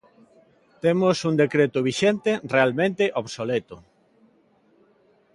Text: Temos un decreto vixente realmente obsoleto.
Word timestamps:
Temos 0.83 1.17
un 1.29 1.35
decreto 1.43 1.77
vixente 1.89 2.31
realmente 2.55 3.03
obsoleto. 3.21 3.75